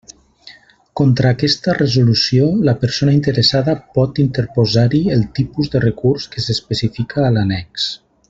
[0.99, 7.29] Contra aquesta resolució, la persona interessada pot interposar-hi el tipus de recurs que s'especifica a
[7.37, 7.89] l'annex.